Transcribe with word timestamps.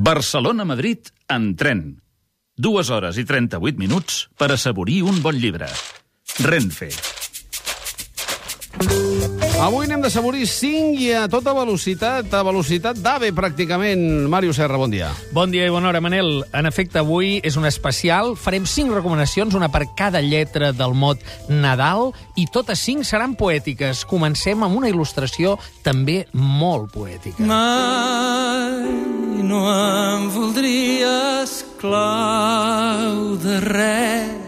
Barcelona-Madrid 0.00 1.10
en 1.28 1.56
tren. 1.56 1.80
Dues 2.56 2.88
hores 2.88 3.18
i 3.20 3.26
38 3.28 3.76
minuts 3.76 4.30
per 4.40 4.48
assaborir 4.54 5.02
un 5.04 5.20
bon 5.20 5.36
llibre. 5.36 5.68
Renfe. 6.40 6.88
Avui 9.60 9.84
anem 9.84 10.00
de 10.00 10.08
saborir 10.08 10.46
5 10.48 10.96
i 11.04 11.10
a 11.12 11.26
tota 11.28 11.52
velocitat, 11.52 12.32
a 12.32 12.40
velocitat 12.48 12.96
d'AVE, 13.04 13.28
pràcticament. 13.36 14.24
Màrius 14.32 14.56
Serra, 14.56 14.80
bon 14.80 14.88
dia. 14.88 15.10
Bon 15.36 15.52
dia 15.52 15.68
i 15.68 15.74
bona 15.74 15.92
hora, 15.92 16.00
Manel. 16.00 16.46
En 16.56 16.64
efecte, 16.64 17.02
avui 17.04 17.36
és 17.44 17.60
un 17.60 17.68
especial. 17.68 18.38
Farem 18.40 18.64
cinc 18.64 18.96
recomanacions, 18.96 19.52
una 19.52 19.68
per 19.68 19.84
cada 20.00 20.24
lletra 20.24 20.72
del 20.72 20.96
mot 20.96 21.20
Nadal, 21.52 22.14
i 22.40 22.48
totes 22.48 22.80
cinc 22.80 23.04
seran 23.04 23.36
poètiques. 23.36 24.06
Comencem 24.08 24.64
amb 24.64 24.80
una 24.80 24.88
il·lustració 24.88 25.58
també 25.84 26.22
molt 26.32 26.88
poètica. 26.96 27.44
Mai 27.44 29.19
no 29.42 29.62
em 29.68 30.28
voldries 30.28 31.64
clau 31.80 33.36
de 33.36 33.58
res. 33.60 34.39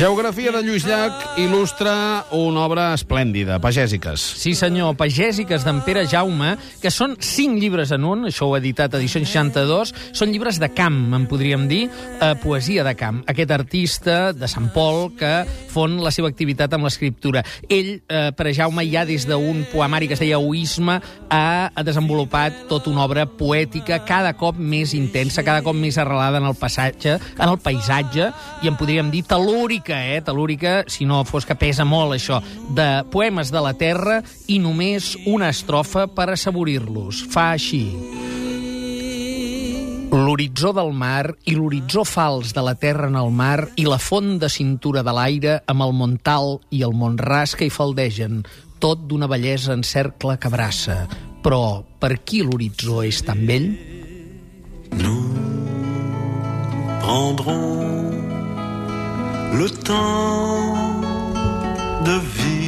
Geografia 0.00 0.48
de 0.48 0.62
Lluís 0.64 0.86
Llach 0.88 1.34
il·lustra 1.36 1.90
una 2.32 2.62
obra 2.64 2.86
esplèndida, 2.96 3.58
Pagèsiques. 3.60 4.22
Sí, 4.40 4.54
senyor, 4.56 4.94
Pagèsiques 4.96 5.60
d'en 5.66 5.82
Pere 5.84 6.06
Jaume, 6.08 6.54
que 6.80 6.88
són 6.88 7.18
cinc 7.20 7.58
llibres 7.60 7.92
en 7.92 8.06
un, 8.08 8.22
això 8.30 8.48
ho 8.48 8.54
ha 8.56 8.60
editat 8.62 8.96
edició 8.96 9.20
62, 9.20 9.92
són 10.16 10.32
llibres 10.32 10.56
de 10.62 10.70
camp, 10.72 10.96
en 11.18 11.26
podríem 11.28 11.66
dir, 11.68 11.82
eh, 11.90 12.30
poesia 12.40 12.80
de 12.86 12.94
camp. 12.96 13.18
Aquest 13.28 13.52
artista 13.52 14.32
de 14.32 14.48
Sant 14.48 14.70
Pol 14.72 15.10
que 15.20 15.44
fon 15.68 15.98
la 16.00 16.14
seva 16.16 16.32
activitat 16.32 16.72
amb 16.72 16.88
l'escriptura. 16.88 17.44
Ell, 17.68 18.00
eh, 18.08 18.32
Pere 18.32 18.54
Jaume, 18.56 18.86
ja 18.88 19.04
des 19.04 19.28
d'un 19.28 19.66
poemari 19.68 20.08
que 20.08 20.16
es 20.16 20.24
deia 20.24 20.40
Oisme, 20.40 20.96
ha, 21.28 21.70
ha 21.74 21.82
desenvolupat 21.84 22.64
tota 22.72 22.88
una 22.88 23.04
obra 23.04 23.26
poètica 23.26 24.00
cada 24.08 24.32
cop 24.32 24.56
més 24.56 24.96
intensa, 24.96 25.44
cada 25.44 25.60
cop 25.60 25.76
més 25.76 26.00
arrelada 26.00 26.40
en 26.40 26.48
el 26.48 26.56
passatge, 26.56 27.18
en 27.36 27.48
el 27.50 27.60
paisatge, 27.60 28.32
i 28.62 28.72
en 28.72 28.80
podríem 28.80 29.12
dir 29.12 29.26
telúrica, 29.28 29.89
eh? 29.98 30.20
Telúrica, 30.22 30.84
si 30.86 31.06
no 31.08 31.24
fos 31.26 31.46
que 31.46 31.56
pesa 31.58 31.86
molt 31.88 32.14
això, 32.14 32.40
de 32.76 33.02
poemes 33.10 33.50
de 33.50 33.62
la 33.64 33.74
terra 33.74 34.20
i 34.46 34.60
només 34.62 35.16
una 35.26 35.50
estrofa 35.50 36.06
per 36.14 36.30
assaborir-los. 36.30 37.24
Fa 37.32 37.50
així. 37.56 37.84
L'horitzó 40.10 40.72
del 40.74 40.90
mar 40.94 41.36
i 41.46 41.54
l'horitzó 41.54 42.02
fals 42.06 42.54
de 42.54 42.62
la 42.66 42.74
terra 42.74 43.06
en 43.10 43.18
el 43.18 43.30
mar 43.30 43.68
i 43.78 43.84
la 43.86 43.98
font 44.02 44.38
de 44.42 44.50
cintura 44.50 45.04
de 45.06 45.14
l'aire 45.14 45.60
amb 45.70 45.86
el 45.86 45.94
Montal 45.94 46.58
i 46.74 46.82
el 46.86 46.96
Montras 46.98 47.54
que 47.54 47.68
hi 47.68 47.70
faldegen, 47.70 48.42
tot 48.82 49.06
d'una 49.06 49.30
bellesa 49.30 49.76
en 49.76 49.84
cercle 49.86 50.38
que 50.38 50.50
abraça. 50.50 51.04
Però 51.44 51.82
per 52.02 52.18
qui 52.26 52.42
l'horitzó 52.42 53.04
és 53.06 53.22
tan 53.24 53.46
vell? 53.46 53.70
Prendrons 57.00 58.19
le 59.52 59.68
temps 59.68 60.74
de 62.04 62.12
vivre. 62.12 62.59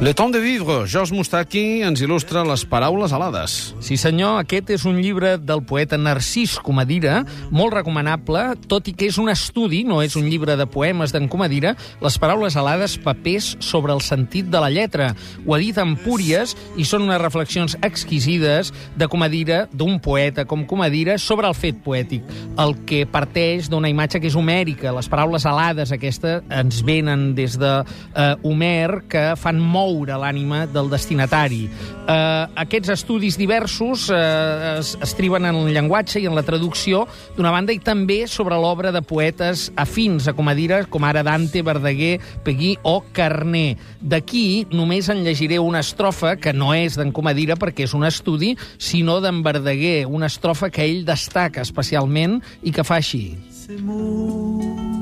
Le 0.00 0.12
temps 0.12 0.28
de 0.28 0.40
vivre, 0.40 0.88
Georges 0.90 1.12
Moustaki 1.14 1.60
ens 1.86 2.00
il·lustra 2.02 2.42
les 2.44 2.64
paraules 2.66 3.12
alades. 3.14 3.52
Sí, 3.80 3.94
senyor, 3.96 4.40
aquest 4.42 4.72
és 4.74 4.82
un 4.90 4.96
llibre 4.98 5.36
del 5.38 5.62
poeta 5.64 5.94
Narcís 5.96 6.56
Comadira, 6.58 7.20
molt 7.54 7.76
recomanable, 7.76 8.42
tot 8.68 8.90
i 8.90 8.94
que 8.98 9.06
és 9.06 9.20
un 9.22 9.30
estudi, 9.30 9.84
no 9.86 10.00
és 10.02 10.16
un 10.18 10.26
llibre 10.26 10.56
de 10.58 10.66
poemes 10.66 11.14
d'en 11.14 11.28
Comadira, 11.30 11.76
les 12.02 12.18
paraules 12.18 12.56
alades, 12.58 12.96
papers 12.98 13.52
sobre 13.62 13.94
el 13.94 14.02
sentit 14.02 14.50
de 14.50 14.60
la 14.60 14.72
lletra. 14.74 15.12
Ho 15.46 15.54
ha 15.54 15.60
dit 15.62 15.78
Empúries 15.78 16.56
i 16.76 16.84
són 16.84 17.06
unes 17.06 17.22
reflexions 17.22 17.78
exquisides 17.86 18.74
de 18.98 19.08
Comadira, 19.08 19.62
d'un 19.72 20.02
poeta 20.02 20.44
com 20.44 20.66
Comadira, 20.66 21.16
sobre 21.22 21.48
el 21.48 21.54
fet 21.54 21.78
poètic, 21.86 22.26
el 22.58 22.76
que 22.84 23.04
parteix 23.06 23.70
d'una 23.70 23.94
imatge 23.94 24.18
que 24.18 24.28
és 24.28 24.36
homèrica. 24.36 24.92
Les 24.98 25.08
paraules 25.08 25.46
alades, 25.46 25.94
aquesta, 25.94 26.40
ens 26.50 26.82
venen 26.84 27.30
des 27.38 27.56
de 27.62 27.72
eh, 27.78 28.34
Homer, 28.42 29.04
que 29.08 29.30
fan 29.38 29.62
moure 29.84 30.16
l'ànima 30.20 30.64
del 30.70 30.88
destinatari. 30.92 31.64
Eh, 31.68 32.44
aquests 32.64 32.92
estudis 32.94 33.36
diversos 33.40 34.08
eh, 34.12 34.78
es, 34.80 34.94
es 35.02 35.14
triben 35.18 35.44
en 35.48 35.60
el 35.60 35.72
llenguatge 35.74 36.22
i 36.22 36.28
en 36.28 36.36
la 36.36 36.44
traducció, 36.46 37.04
d'una 37.36 37.52
banda, 37.54 37.74
i 37.74 37.80
també 37.84 38.24
sobre 38.30 38.58
l'obra 38.60 38.92
de 38.94 39.02
poetes 39.04 39.68
afins 39.80 40.28
a 40.28 40.34
Comadira, 40.36 40.84
com 40.88 41.04
ara 41.04 41.24
Dante, 41.26 41.62
Verdaguer, 41.66 42.18
Peguí 42.44 42.74
o 42.82 42.96
Carné. 43.16 43.76
D'aquí 44.00 44.66
només 44.72 45.10
en 45.12 45.24
llegiré 45.26 45.60
una 45.60 45.84
estrofa, 45.84 46.36
que 46.40 46.54
no 46.56 46.72
és 46.76 46.98
d'en 46.98 47.12
Comadira 47.14 47.58
perquè 47.60 47.88
és 47.88 47.96
un 47.96 48.06
estudi, 48.08 48.54
sinó 48.78 49.20
d'en 49.24 49.42
Verdaguer, 49.44 50.04
una 50.06 50.30
estrofa 50.32 50.70
que 50.72 50.84
ell 50.84 51.04
destaca 51.08 51.64
especialment 51.64 52.40
i 52.62 52.72
que 52.74 52.86
fa 52.86 53.00
així. 53.00 53.26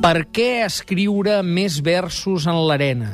Per 0.02 0.16
què 0.34 0.50
escriure 0.66 1.40
més 1.46 1.80
versos 1.82 2.46
en 2.50 2.58
l'arena? 2.68 3.12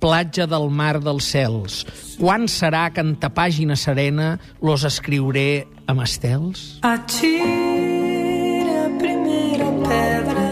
Platja 0.00 0.46
del 0.50 0.70
mar 0.72 0.98
dels 1.04 1.28
cels. 1.30 1.84
Quan 2.18 2.48
serà 2.50 2.88
que 2.94 3.04
en 3.04 3.14
ta 3.20 3.30
pàgina 3.32 3.76
serena 3.76 4.38
los 4.64 4.84
escriuré 4.88 5.66
amb 5.86 6.02
estels? 6.04 6.80
Atira 6.82 8.86
a 8.86 8.90
primera 8.98 9.70
pedra. 9.84 10.48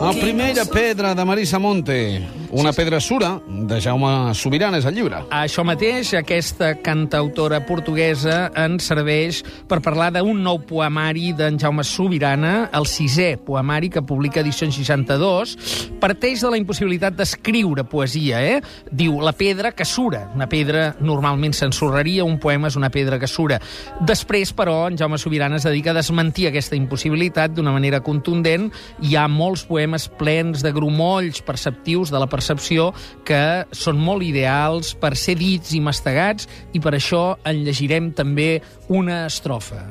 La 0.00 0.12
primera 0.16 0.64
pedra 0.64 1.14
de 1.14 1.24
Marisa 1.28 1.58
Monte, 1.60 2.24
una 2.50 2.72
pedra 2.72 3.00
sura 3.00 3.40
de 3.46 3.80
Jaume 3.80 4.34
Sobirana, 4.34 4.78
és 4.80 4.86
el 4.88 4.96
llibre. 4.96 5.22
Això 5.34 5.62
mateix, 5.66 6.12
aquesta 6.18 6.72
cantautora 6.82 7.60
portuguesa 7.66 8.50
ens 8.58 8.88
serveix 8.90 9.42
per 9.70 9.80
parlar 9.84 10.10
d'un 10.16 10.42
nou 10.42 10.58
poemari 10.66 11.30
d'en 11.36 11.58
Jaume 11.60 11.84
Sobirana, 11.86 12.70
el 12.74 12.88
sisè 12.90 13.36
poemari 13.46 13.90
que 13.92 14.02
publica 14.02 14.42
edició 14.42 14.66
62. 14.70 15.54
Parteix 16.02 16.42
de 16.42 16.50
la 16.50 16.58
impossibilitat 16.60 17.14
d'escriure 17.16 17.84
poesia, 17.88 18.42
eh? 18.42 18.58
Diu, 18.90 19.20
la 19.22 19.32
pedra 19.36 19.72
que 19.76 19.86
sura. 19.86 20.24
Una 20.34 20.48
pedra 20.50 20.90
normalment 21.00 21.54
s'ensorraria, 21.56 22.26
un 22.26 22.38
poema 22.42 22.68
és 22.68 22.76
una 22.76 22.90
pedra 22.90 23.18
que 23.20 23.30
sura. 23.30 23.60
Després, 24.06 24.52
però, 24.56 24.88
en 24.90 24.98
Jaume 24.98 25.18
Sobirana 25.22 25.60
es 25.60 25.68
dedica 25.68 25.94
a 25.94 25.98
desmentir 26.00 26.48
aquesta 26.48 26.76
impossibilitat 26.78 27.54
d'una 27.54 27.74
manera 27.74 28.02
contundent. 28.04 28.70
Hi 29.06 29.16
ha 29.16 29.28
molts 29.30 29.64
poemes 29.68 30.08
plens 30.20 30.64
de 30.66 30.74
grumolls 30.74 31.42
perceptius 31.46 32.10
de 32.10 32.18
la 32.18 32.28
percepció 32.40 32.90
que 33.28 33.68
són 33.76 34.00
molt 34.00 34.24
ideals 34.24 34.94
per 34.96 35.12
ser 35.18 35.36
dits 35.38 35.74
i 35.76 35.80
mastegats 35.84 36.48
i 36.72 36.80
per 36.80 36.96
això 36.96 37.36
en 37.44 37.62
llegirem 37.66 38.10
també 38.16 38.62
una 38.88 39.26
estrofa. 39.28 39.84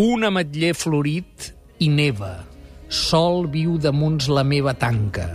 Un 0.00 0.26
ametller 0.26 0.74
florit 0.74 1.52
i 1.80 1.88
neva. 1.90 2.34
Sol 2.90 3.46
viu 3.50 3.78
damunt 3.78 4.26
la 4.28 4.42
meva 4.42 4.74
tanca. 4.74 5.28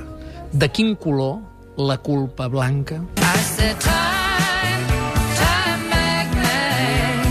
De 0.52 0.68
quin 0.72 0.96
color 1.00 1.40
la 1.80 1.98
culpa 2.04 2.48
blanca? 2.52 3.00
I 3.20 3.40
said, 3.44 3.80
time, 3.80 4.88
time 5.40 5.84
magnet, 5.92 7.28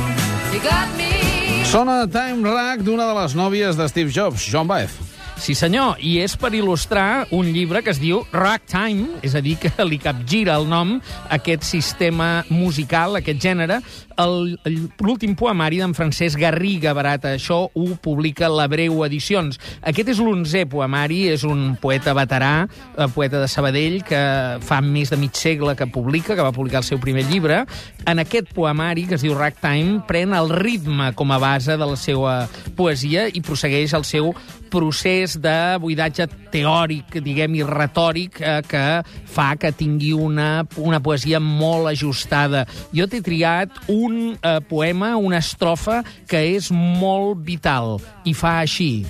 you 0.53 0.61
got 0.65 0.89
me. 0.97 1.65
Sona 1.69 2.05
Time 2.09 2.45
Rack 2.45 2.85
d'una 2.85 3.09
de 3.13 3.17
les 3.21 3.37
nòvies 3.37 3.77
de 3.77 3.89
Steve 3.93 4.13
Jobs, 4.13 4.49
Joan 4.49 4.69
Baez. 4.69 5.04
Sí, 5.35 5.53
senyor, 5.59 5.99
i 5.99 6.21
és 6.23 6.37
per 6.39 6.53
il·lustrar 6.55 7.27
un 7.35 7.49
llibre 7.53 7.83
que 7.85 7.91
es 7.93 7.99
diu 8.01 8.23
Ragtime, 8.33 9.19
és 9.27 9.35
a 9.35 9.43
dir, 9.45 9.57
que 9.61 9.73
li 9.85 9.99
capgira 10.01 10.55
el 10.57 10.69
nom 10.71 10.95
a 10.97 11.35
aquest 11.37 11.67
sistema 11.67 12.45
musical, 12.49 13.19
aquest 13.19 13.43
gènere. 13.43 13.81
L'últim 14.15 15.35
poemari 15.35 15.81
d'en 15.83 15.93
Francesc 15.93 16.39
Garriga 16.39 16.95
Barata, 16.95 17.35
això 17.35 17.65
ho 17.67 17.87
publica 18.01 18.49
la 18.49 18.69
Breu 18.71 19.03
Edicions. 19.05 19.59
Aquest 19.83 20.15
és 20.15 20.23
l'onzè 20.23 20.65
poemari, 20.71 21.25
és 21.35 21.45
un 21.45 21.75
poeta 21.83 22.15
veterà, 22.15 22.55
eh, 22.65 23.11
poeta 23.13 23.43
de 23.43 23.51
Sabadell, 23.51 24.01
que 24.07 24.23
fa 24.63 24.81
més 24.81 25.11
de 25.11 25.19
mig 25.19 25.35
segle 25.35 25.75
que 25.77 25.91
publica, 25.91 26.37
que 26.37 26.47
va 26.47 26.55
publicar 26.55 26.79
el 26.79 26.89
seu 26.89 27.03
primer 27.03 27.27
llibre. 27.27 27.65
En 28.07 28.23
aquest 28.23 28.55
poemari, 28.55 29.09
que 29.11 29.17
es 29.17 29.27
diu 29.27 29.35
Ragtime, 29.35 30.05
pren 30.07 30.33
el 30.33 30.49
ritme 30.49 31.13
com 31.13 31.33
a 31.33 31.39
base 31.39 31.77
de 31.77 31.85
la 31.85 31.97
seva 31.97 32.49
poesia 32.77 33.29
i 33.29 33.43
prossegueix 33.43 33.93
el 33.93 34.05
seu 34.05 34.33
procés 34.75 35.37
de 35.39 35.55
buidatge 35.83 36.27
teòric, 36.51 37.21
diguem, 37.23 37.55
i 37.61 37.65
retòric, 37.67 38.41
eh, 38.43 38.59
que 38.67 38.85
fa 39.31 39.53
que 39.61 39.71
tingui 39.75 40.13
una, 40.17 40.65
una 40.83 41.01
poesia 41.05 41.41
molt 41.43 41.93
ajustada. 41.93 42.65
Jo 42.95 43.07
t'he 43.11 43.23
triat 43.25 43.85
un 43.93 44.35
eh, 44.35 44.59
poema, 44.69 45.15
una 45.17 45.39
estrofa, 45.45 46.03
que 46.27 46.43
és 46.57 46.73
molt 46.75 47.45
vital, 47.47 48.01
i 48.27 48.35
fa 48.35 48.59
així. 48.65 49.05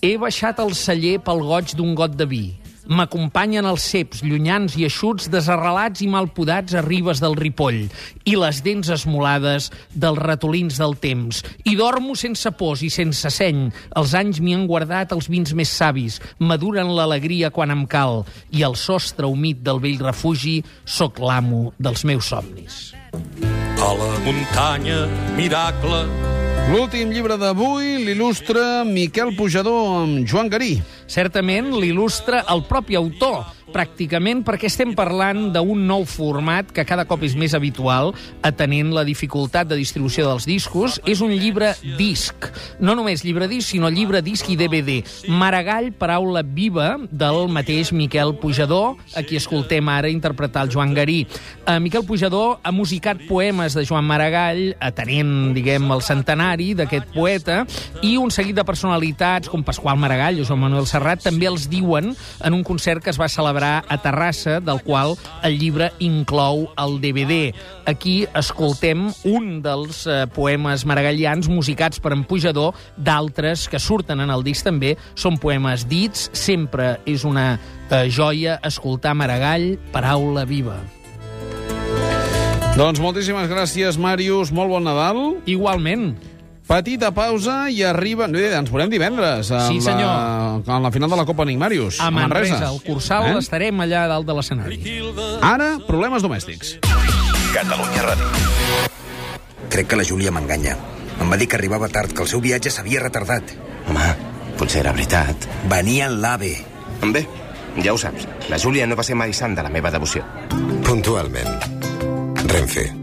He 0.00 0.16
baixat 0.20 0.60
el 0.60 0.72
celler 0.76 1.18
pel 1.24 1.44
goig 1.44 1.76
d'un 1.76 1.96
got 1.96 2.16
de 2.16 2.28
vi. 2.28 2.44
M'acompanyen 2.90 3.68
els 3.70 3.84
ceps, 3.86 4.24
llunyans 4.26 4.74
i 4.74 4.82
eixuts, 4.88 5.28
desarrelats 5.30 6.02
i 6.02 6.08
malpodats 6.10 6.74
a 6.74 6.82
ribes 6.82 7.20
del 7.22 7.36
Ripoll, 7.38 7.84
i 8.26 8.34
les 8.34 8.58
dents 8.66 8.90
esmolades 8.90 9.68
dels 9.94 10.18
ratolins 10.18 10.80
del 10.80 10.96
temps. 10.98 11.44
I 11.70 11.76
dormo 11.78 12.16
sense 12.18 12.50
pors 12.58 12.82
i 12.82 12.90
sense 12.90 13.30
seny. 13.30 13.68
Els 14.00 14.16
anys 14.18 14.42
m'hi 14.42 14.56
han 14.58 14.66
guardat 14.66 15.14
els 15.14 15.30
vins 15.30 15.54
més 15.54 15.70
savis, 15.70 16.18
maduren 16.42 16.90
l'alegria 16.96 17.52
quan 17.54 17.70
em 17.70 17.86
cal, 17.86 18.24
i 18.50 18.66
al 18.66 18.74
sostre 18.74 19.30
humit 19.30 19.62
del 19.62 19.78
vell 19.78 20.02
refugi 20.02 20.58
sóc 20.82 21.22
l'amo 21.22 21.70
dels 21.78 22.02
meus 22.10 22.34
somnis. 22.34 22.82
A 23.80 23.94
la 23.94 24.12
muntanya, 24.26 25.06
miracle, 25.38 26.02
L'últim 26.68 27.08
llibre 27.14 27.38
d'avui 27.40 27.96
l'il·lustra 28.04 28.84
Miquel 28.84 29.32
Pujador 29.38 30.02
amb 30.02 30.28
Joan 30.28 30.50
Garí. 30.52 30.76
Certament 31.10 31.72
l'il·lustra 31.72 32.44
el 32.52 32.60
propi 32.68 32.98
autor, 33.00 33.46
pràcticament 33.72 34.42
perquè 34.46 34.68
estem 34.70 34.94
parlant 34.98 35.48
d'un 35.54 35.84
nou 35.86 36.04
format 36.08 36.70
que 36.74 36.84
cada 36.86 37.06
cop 37.08 37.22
és 37.26 37.36
més 37.38 37.54
habitual, 37.56 38.12
atenent 38.46 38.92
la 38.94 39.04
dificultat 39.06 39.70
de 39.70 39.78
distribució 39.78 40.26
dels 40.28 40.46
discos. 40.48 40.98
És 41.08 41.22
un 41.24 41.32
llibre 41.34 41.72
disc. 41.98 42.48
No 42.80 42.96
només 42.98 43.24
llibre 43.24 43.48
disc, 43.50 43.70
sinó 43.70 43.90
llibre 43.92 44.22
disc 44.24 44.48
i 44.50 44.56
DVD. 44.58 45.00
Maragall, 45.30 45.90
paraula 45.96 46.42
viva 46.42 46.96
del 47.10 47.46
mateix 47.52 47.92
Miquel 47.96 48.34
Pujador, 48.40 48.98
a 49.16 49.24
qui 49.26 49.38
escoltem 49.38 49.88
ara 49.92 50.10
interpretar 50.10 50.66
el 50.66 50.74
Joan 50.74 50.94
Garí. 50.96 51.22
Uh, 51.66 51.78
Miquel 51.82 52.04
Pujador 52.08 52.58
ha 52.62 52.72
musicat 52.74 53.22
poemes 53.28 53.76
de 53.76 53.84
Joan 53.86 54.08
Maragall, 54.08 54.74
atenent, 54.80 55.54
diguem, 55.56 55.86
el 55.94 56.02
centenari 56.04 56.72
d'aquest 56.78 57.12
poeta, 57.14 57.62
i 58.02 58.16
un 58.20 58.32
seguit 58.34 58.56
de 58.58 58.66
personalitats 58.66 59.50
com 59.50 59.64
Pasqual 59.66 59.98
Maragall 60.00 60.40
o 60.40 60.48
Joan 60.48 60.64
Manuel 60.64 60.88
Serrat 60.90 61.22
també 61.24 61.48
els 61.50 61.68
diuen 61.70 62.12
en 62.14 62.56
un 62.56 62.64
concert 62.66 63.04
que 63.04 63.12
es 63.12 63.20
va 63.20 63.28
celebrar 63.30 63.59
a 63.64 63.98
Terrassa, 64.02 64.58
del 64.60 64.80
qual 64.84 65.16
el 65.46 65.58
llibre 65.60 65.90
inclou 66.00 66.68
el 66.80 66.98
DVD. 67.02 67.54
Aquí 67.90 68.24
escoltem 68.36 69.08
un 69.28 69.50
dels 69.64 70.04
eh, 70.06 70.22
poemes 70.34 70.86
maragallians 70.88 71.50
musicats 71.52 72.00
per 72.00 72.14
en 72.16 72.24
Pujador, 72.24 72.76
d'altres 72.96 73.66
que 73.68 73.80
surten 73.82 74.20
en 74.24 74.30
el 74.30 74.44
disc 74.46 74.64
també, 74.66 74.96
són 75.14 75.38
poemes 75.40 75.86
dits, 75.90 76.28
sempre 76.36 76.96
és 77.08 77.26
una 77.28 77.52
eh, 77.56 78.06
joia 78.08 78.60
escoltar 78.66 79.16
Maragall, 79.18 79.74
paraula 79.92 80.46
viva. 80.48 80.78
Doncs 82.78 83.00
moltíssimes 83.02 83.48
gràcies, 83.50 83.98
Màrius. 83.98 84.52
Molt 84.54 84.70
bon 84.70 84.86
Nadal. 84.86 85.18
Igualment. 85.50 86.14
Petita 86.70 87.10
pausa 87.10 87.64
i 87.66 87.80
arriba... 87.82 88.28
No, 88.30 88.38
ens 88.38 88.70
veurem 88.70 88.92
divendres. 88.92 89.48
amb 89.50 89.72
Sí, 89.72 89.80
senyor. 89.82 90.06
La, 90.06 90.76
en 90.76 90.84
la 90.86 90.92
final 90.94 91.10
de 91.10 91.18
la 91.18 91.24
Copa 91.26 91.42
Nick 91.48 91.58
Màrius. 91.58 91.98
A 91.98 92.12
Manresa, 92.14 92.60
al 92.68 92.78
Cursal, 92.84 93.26
eh? 93.32 93.38
estarem 93.40 93.82
allà 93.82 94.04
dalt 94.12 94.28
de 94.28 94.36
l'escenari. 94.38 94.78
Ara, 95.42 95.72
problemes 95.88 96.22
domèstics. 96.22 96.76
Catalunya 97.50 98.06
Ràdio. 98.06 98.30
Crec 99.70 99.90
que 99.90 99.98
la 99.98 100.06
Júlia 100.06 100.30
m'enganya. 100.30 100.76
Em 101.18 101.26
va 101.26 101.40
dir 101.40 101.50
que 101.50 101.58
arribava 101.58 101.90
tard, 101.90 102.14
que 102.14 102.22
el 102.22 102.30
seu 102.30 102.38
viatge 102.40 102.70
s'havia 102.70 103.02
retardat. 103.02 103.50
Home, 103.90 104.14
potser 104.62 104.84
era 104.84 104.94
veritat. 104.94 105.50
Venia 105.74 106.06
en 106.06 106.20
l'AVE. 106.22 106.54
Bé, 107.10 107.26
ja 107.82 107.92
ho 107.92 107.98
saps. 107.98 108.30
La 108.46 108.62
Júlia 108.62 108.86
no 108.86 108.94
va 108.94 109.02
ser 109.02 109.18
mai 109.18 109.34
sant 109.34 109.58
de 109.58 109.66
la 109.66 109.74
meva 109.74 109.90
devoció. 109.90 110.22
Puntualment. 110.86 111.50
Renfe. 112.46 112.99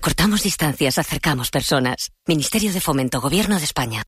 Acortamos 0.00 0.42
distancias, 0.42 0.96
acercamos 0.96 1.50
personas. 1.50 2.10
Ministerio 2.26 2.72
de 2.72 2.80
Fomento, 2.80 3.20
Gobierno 3.20 3.58
de 3.58 3.66
España. 3.66 3.98